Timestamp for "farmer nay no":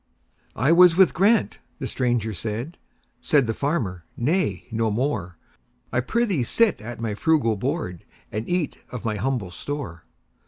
3.53-4.89